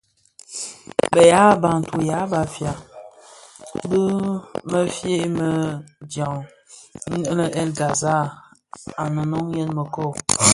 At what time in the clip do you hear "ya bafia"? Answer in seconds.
2.09-2.73